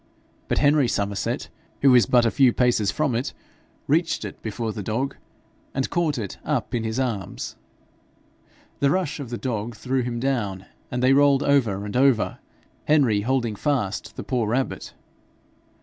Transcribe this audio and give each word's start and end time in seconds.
But 0.47 0.57
Henry 0.57 0.87
Somerset, 0.87 1.47
who 1.83 1.91
was 1.91 2.07
but 2.07 2.25
a 2.25 2.31
few 2.31 2.53
paces 2.53 2.89
from 2.89 3.13
it, 3.13 3.33
reached 3.85 4.25
it 4.25 4.41
before 4.41 4.73
the 4.73 4.81
dog, 4.81 5.15
and 5.75 5.91
caught 5.91 6.17
it 6.17 6.39
up 6.43 6.73
in 6.73 6.83
his 6.83 6.99
arms. 6.99 7.55
The 8.79 8.89
rush 8.89 9.19
of 9.19 9.29
the 9.29 9.37
dog 9.37 9.75
threw 9.75 10.01
him 10.01 10.19
down, 10.19 10.65
and 10.89 11.03
they 11.03 11.13
rolled 11.13 11.43
over 11.43 11.85
and 11.85 11.95
over, 11.95 12.39
Henry 12.85 13.21
holding 13.21 13.55
fast 13.55 14.15
the 14.15 14.23
poor 14.23 14.47
rabbit. 14.47 14.95